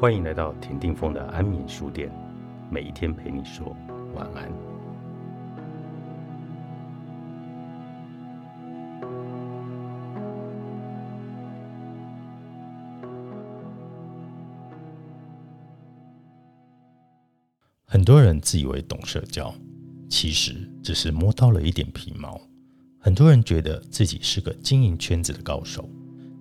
[0.00, 2.10] 欢迎来到田定峰的安眠书店，
[2.70, 3.76] 每一天陪你说
[4.14, 4.50] 晚安。
[17.84, 19.54] 很多人自以为懂社交，
[20.08, 22.40] 其实只是摸到了一点皮毛。
[22.98, 25.86] 很多人觉得自己是个经营圈子的高手，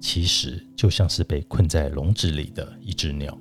[0.00, 3.36] 其实就像是被困在笼子里的一只鸟，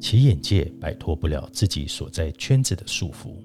[0.00, 3.36] 其眼界摆脱不了自己所在圈子的束缚。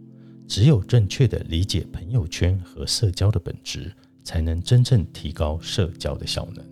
[0.47, 3.89] 只有正确的理解朋友圈和社交的本质，
[4.21, 6.65] 才能真正提高社交的效能。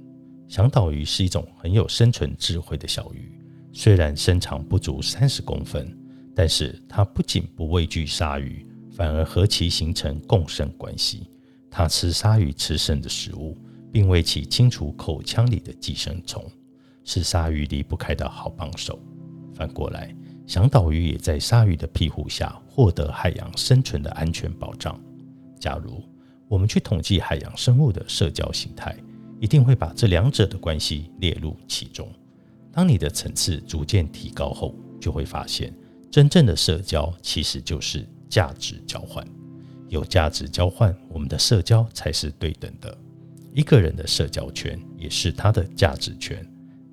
[0.50, 3.32] 响岛鱼是一种很有生存智慧的小鱼，
[3.72, 5.98] 虽然身长不足三十公分，
[6.36, 11.30] 但是它不仅不畏惧鲨鱼，反而和其形成共生关系。
[11.72, 13.56] 它吃鲨鱼吃剩的食物，
[13.94, 16.44] 并为其清除口腔里的寄生虫，
[17.06, 19.00] 是鲨鱼离不开的好帮手。
[19.60, 20.16] 反过来，
[20.48, 24.98] 响岛鱼也在鲨鱼的庇护下获得海洋生存的安全保障。
[25.60, 26.02] 假如
[26.48, 28.96] 我们去统计海洋生物的社交形态，
[29.38, 32.08] 一定会把这两者的关系列入其中。
[32.72, 35.74] 当你的层次逐渐提高后，就会发现，
[36.10, 39.28] 真正的社交其实就是价值交换。
[39.90, 42.98] 有价值交换，我们的社交才是对等的。
[43.54, 46.42] 一个人的社交圈也是他的价值圈。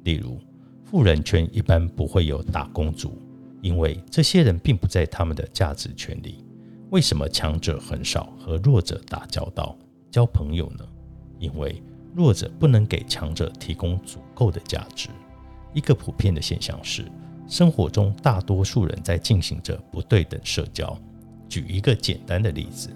[0.03, 0.41] 例如，
[0.89, 3.21] 富人圈一般不会有打工族，
[3.61, 6.45] 因为这些人并不在他们的价值圈里。
[6.91, 9.77] 为什么强者很少和弱者打交道、
[10.13, 10.87] 交朋友呢？
[11.41, 11.83] 因为
[12.15, 15.09] 弱者不能给强者提供足够的价值。
[15.75, 17.05] 一个普遍的现象是，
[17.49, 20.97] 生活中大多数人在进行着不对等社交。
[21.49, 22.91] 举一个简单的例子，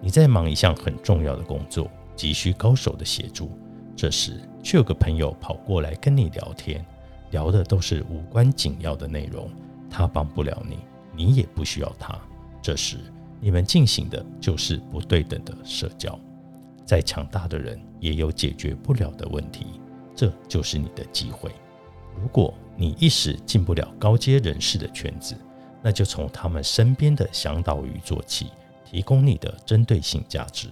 [0.00, 3.50] 你在忙一项很重要的工作，急需高手的协助，
[3.94, 6.82] 这时却有个朋友跑过来跟你聊天，
[7.34, 9.50] 聊的都是无关紧要的内容，
[9.90, 10.78] 他帮不了你，
[11.16, 12.16] 你也不需要他。
[12.62, 12.96] 这时
[13.40, 16.16] 你们进行的就是不对等的社交。
[16.86, 19.66] 再强大的人也有解决不了的问题，
[20.14, 21.50] 这就是你的机会。
[22.14, 25.34] 如果你一时进不了高阶人士的圈子，
[25.82, 28.46] 那就从他们身边的向导鱼做起，
[28.84, 30.68] 提供你的针对性价值，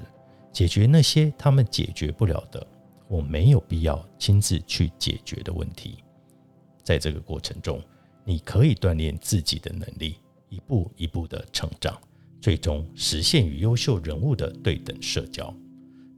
[0.52, 2.64] 解决那些他们解决不了的，
[3.08, 6.04] 我没有必要亲自去解决的问题。
[6.82, 7.80] 在这个过程中，
[8.24, 10.16] 你可以锻炼自己的能力，
[10.48, 11.98] 一步一步的成长，
[12.40, 15.54] 最终实现与优秀人物的对等社交。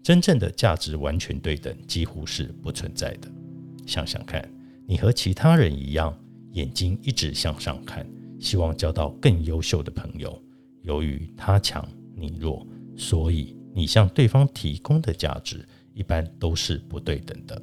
[0.02, 3.30] 真正的价值完全对等几乎是不存在的。
[3.86, 4.46] 想想看，
[4.86, 6.18] 你和其他人一样，
[6.52, 8.06] 眼睛一直向上看。
[8.40, 10.38] 希望交到更优秀的朋友。
[10.82, 17.62] 由于他强你弱，所以你向对方提供的价值一般都是不对等的。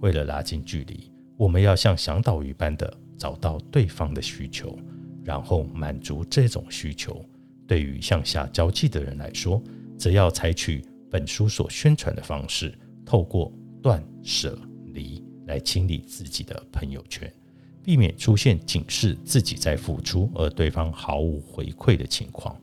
[0.00, 1.10] 为了拉近距离，
[1.42, 4.78] 我们要像向导鱼般的找到对方的需求，
[5.24, 7.20] 然后满足这种需求。
[7.66, 9.60] 对于向下交际的人来说，
[9.98, 12.72] 则要采取本书所宣传的方式，
[13.04, 14.56] 透过断舍
[14.92, 17.28] 离来清理自己的朋友圈。
[17.82, 22.56] 避免出现仅是自己在付出而对方毫无回馈的情况。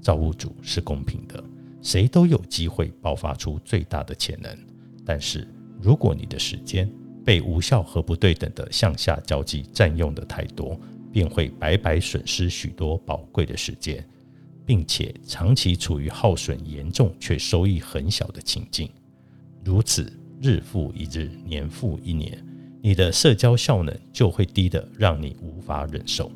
[0.00, 1.42] 造物主是公平的，
[1.82, 4.56] 谁都有机会爆发出最大的潜能。
[5.04, 5.48] 但是，
[5.82, 6.88] 如果你的时间
[7.26, 10.78] 被无效和不对等的向下交际占用的太多，
[11.10, 14.08] 便会白白损失许多宝贵的时间，
[14.64, 18.88] 并且长期处于耗损严重却收益很小的情境。
[19.64, 22.40] 如此，日复一日，年复一年。
[22.80, 26.30] 你的社交效能就会低的让你无法忍受。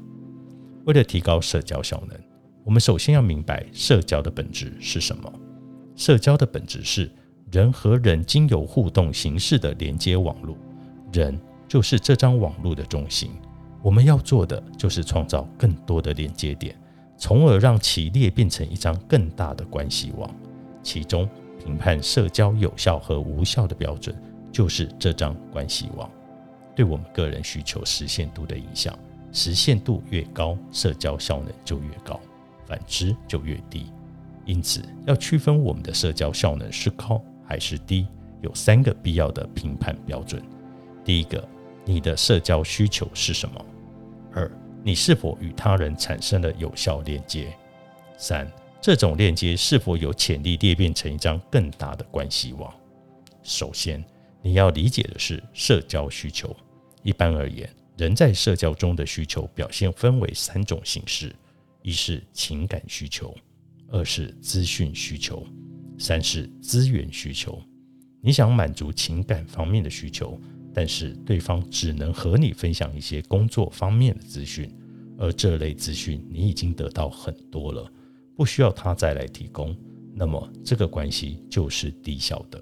[0.85, 2.19] 为了提高社交效能，
[2.65, 5.33] 我们首先要明白社交的本质是什么。
[5.95, 7.09] 社交的本质是
[7.53, 10.59] 人和人经由互动形式的连接网络，
[11.13, 11.39] 人
[11.69, 13.31] 就是这张网络的中心。
[13.83, 16.77] 我们要做的就是创造更多的连接点，
[17.17, 20.31] 从而让其裂变成一张更大的关系网。
[20.83, 24.15] 其中，评判社交有效和无效的标准
[24.53, 26.11] 就是这张关系网。
[26.75, 28.99] 对我们个人需求实现度的影响，
[29.33, 32.19] 实现度越高，社交效能就越高；
[32.67, 33.87] 反之就越低。
[34.47, 38.07] 因此，要区分我们的社交效能是高还是低，
[38.41, 40.43] 有三个必要的评判标准：
[41.05, 41.47] 第一个，
[41.85, 43.65] 你的社交需求是什么；
[44.33, 44.51] 二，
[44.83, 47.47] 你是否与他人产生了有效链接；
[48.17, 48.51] 三，
[48.81, 52.73] 这种链接是否有潜力裂变成一张更大的关系网。
[53.43, 54.05] 首先，
[54.43, 56.55] 你要理解的是社交需求。
[57.03, 61.35] 一般而言，人在社交中的需求表现分为三种形式：
[61.83, 63.35] 一是情感需求，
[63.89, 65.47] 二是资讯需求，
[65.99, 67.59] 三是资源需求。
[68.23, 70.39] 你想满足情感方面的需求，
[70.73, 74.73] 但是对方只能和你分享一些工作方面的资讯，
[75.19, 77.91] 而这类资讯你已经得到很多了，
[78.37, 79.77] 不需要他再来提供，
[80.15, 82.61] 那么这个关系就是低效的。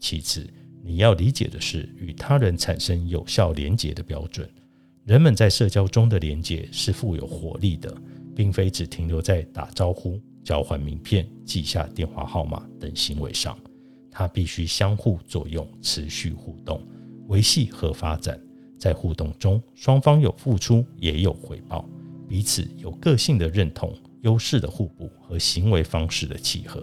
[0.00, 0.46] 其次，
[0.82, 4.48] 你要理解的是与他人产生有效连结的标准。
[5.04, 7.96] 人们在社交中的连结是富有活力的，
[8.36, 13.58] 并非只停留在打招呼、交换名片、记下电话号码等行为上，
[14.10, 16.80] 它必须相互作用，持续互动。
[17.28, 18.38] 维系和发展，
[18.78, 21.88] 在互动中，双方有付出，也有回报，
[22.28, 26.82] 彼此有个性的认同、优势的互补和行为方式的契合，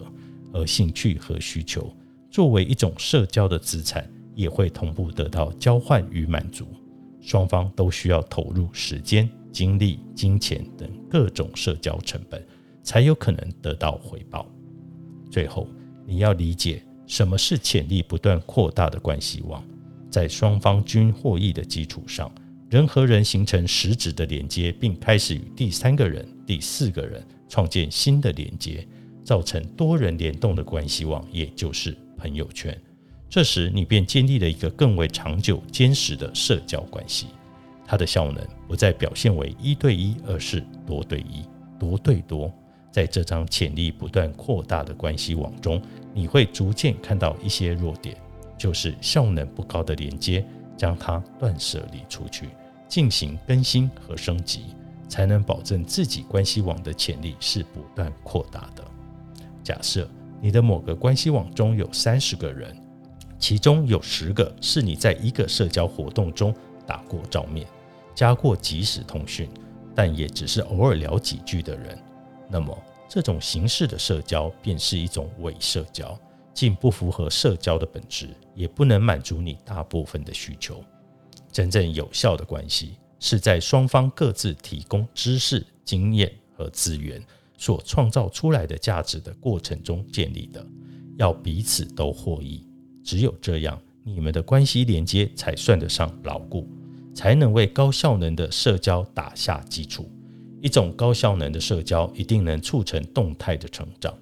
[0.54, 1.92] 而兴趣和需求
[2.32, 6.66] 作为一种社交的资产，也会同步得到交换与满足。
[7.22, 12.46] 双方都需要投入时间、精力、金钱等各种社交成本，
[12.84, 14.48] 才有可能得到回报。
[15.32, 15.68] 最后，
[16.06, 19.64] 你要理解什么是潜力不断扩大的关系网。
[20.16, 22.32] 在双方均获益的基础上，
[22.70, 28.88] 人和人形成实质的连接，并开始与第三个人、第四个人创建新的连接，
[29.26, 32.74] 造成多人联动的关系网，也就是朋友圈。
[33.30, 37.28] 这时，你便建立了一个更为长久、坚实的社交关系。
[37.86, 41.44] 它的效能不再表现为一对一，而是多对一、
[41.78, 42.50] 多对多。
[42.90, 45.82] 在这张潜力不断扩大的关系网中，
[46.14, 48.16] 你会逐渐看到一些弱点。
[48.58, 50.46] 就是效能不高的连接，
[50.78, 52.50] 将它断舍离出去，
[52.88, 54.76] 进行更新和升级，
[55.08, 58.84] 才能保证自己关系网的潜力是不断扩大的。
[59.64, 60.10] 假设
[60.42, 62.76] 你的某个关系网中有三十个人，
[63.40, 66.54] 其中有十个是你在一个社交活动中
[66.86, 67.68] 打过照面、
[68.14, 69.50] 加过即时通讯，
[69.94, 71.98] 但也只是偶尔聊几句的人，
[72.50, 72.78] 那么
[73.10, 76.18] 这种形式的社交便是一种伪社交。
[76.56, 80.84] 既不符合社交的本质，也不能满足你大部分的需求。
[81.52, 87.22] 真正有效的关系是在双方各自提供知识、经验和资源
[87.58, 90.66] 所创造出来的价值的过程中建立的，
[91.18, 92.66] 要彼此都获益。
[93.04, 96.68] 只有这样，你们的关系连接才算得上牢固，
[97.14, 100.10] 才能为高效能的社交打下基础。
[100.62, 104.18] 一种高效能的社交一定能促成动态的成长。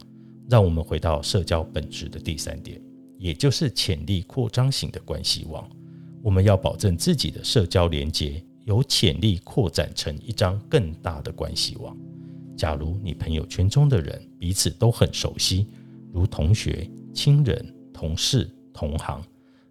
[0.50, 2.82] 让我们回到社交本质的第三点，
[3.18, 5.70] 也就是潜力扩张型的关系网。
[6.22, 11.98] 我们要保证自己的社交连接有潜力扩展成一张更大的关系网。
[12.56, 15.68] 假如你朋友圈中的人彼此都很熟悉，
[16.12, 19.22] 如同学、亲人、同事、同行，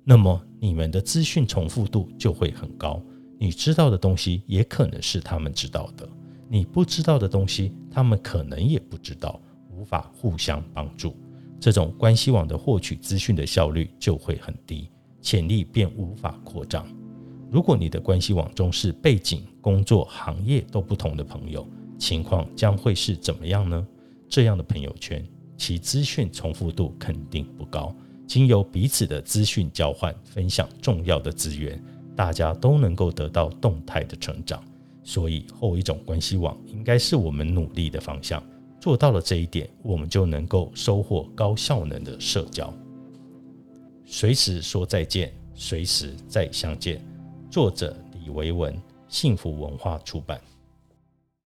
[0.05, 3.03] 那么你们的资讯重复度就会很高。
[3.39, 6.09] 你知道的东西也可能是他们知道的，
[6.49, 9.41] 你不知道的东西，他们可能也不知道。
[9.82, 11.17] 无法互相帮助，
[11.58, 14.88] 这种关系网的获取资讯的效率就会很低，
[15.20, 16.87] 潜力便无法扩张。
[17.50, 21.67] 如果你的关系网中是背景、工作、行业都不同的朋友，
[21.99, 23.84] 情况将会是怎么样呢？
[24.29, 25.26] 这样的朋友圈，
[25.56, 27.93] 其资讯重复度肯定不高。
[28.25, 31.82] 经由彼此的资讯交换、分享重要的资源，
[32.14, 34.62] 大家都能够得到动态的成长。
[35.02, 38.40] 所以，后一种关系网应该是我们努力的方向。
[38.82, 42.74] 做到了这一点，我们就能够收获高效能的社交。
[44.05, 47.01] 随时说再见，随时再相见。
[47.48, 50.41] 作者李维文，幸福文化出版。